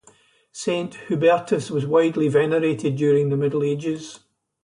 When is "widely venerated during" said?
1.85-3.29